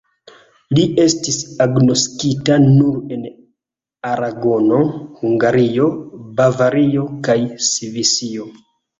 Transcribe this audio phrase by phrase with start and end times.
[0.75, 3.27] Li estis agnoskita nur en
[4.11, 4.79] Aragono,
[5.19, 5.85] Hungario,
[6.39, 8.47] Bavario kaj Svisio.